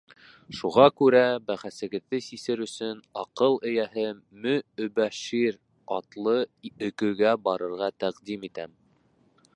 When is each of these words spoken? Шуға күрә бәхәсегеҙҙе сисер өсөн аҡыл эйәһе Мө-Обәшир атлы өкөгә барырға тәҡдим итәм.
Шуға 0.59 0.85
күрә 1.01 1.19
бәхәсегеҙҙе 1.49 2.19
сисер 2.27 2.63
өсөн 2.67 3.03
аҡыл 3.25 3.59
эйәһе 3.73 4.07
Мө-Обәшир 4.47 5.61
атлы 6.01 6.37
өкөгә 6.91 7.39
барырға 7.49 7.95
тәҡдим 8.07 8.51
итәм. 8.53 8.79